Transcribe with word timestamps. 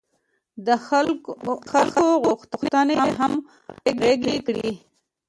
د 0.65 0.67
خلکو 1.69 2.05
غوښتنې 2.63 2.97
همغږې 3.17 4.37
کړي. 4.47 4.71